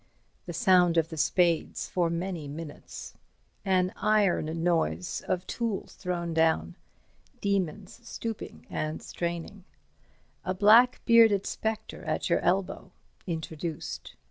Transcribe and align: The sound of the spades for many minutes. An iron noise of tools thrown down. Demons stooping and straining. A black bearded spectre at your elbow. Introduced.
The 0.47 0.53
sound 0.53 0.97
of 0.97 1.09
the 1.09 1.15
spades 1.15 1.87
for 1.87 2.09
many 2.09 2.47
minutes. 2.47 3.13
An 3.63 3.93
iron 3.97 4.63
noise 4.63 5.21
of 5.27 5.45
tools 5.45 5.93
thrown 5.93 6.33
down. 6.33 6.75
Demons 7.39 7.99
stooping 8.01 8.65
and 8.67 8.99
straining. 9.03 9.63
A 10.43 10.55
black 10.55 11.01
bearded 11.05 11.45
spectre 11.45 12.03
at 12.05 12.31
your 12.31 12.39
elbow. 12.39 12.91
Introduced. 13.27 14.15